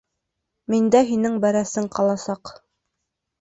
[0.73, 2.53] Миндә һинең бәрәсең ҡаласаҡ.